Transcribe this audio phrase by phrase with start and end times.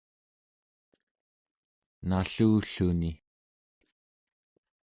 [2.07, 3.11] nallulluni